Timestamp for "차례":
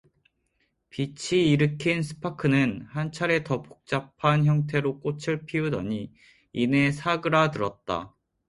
3.11-3.43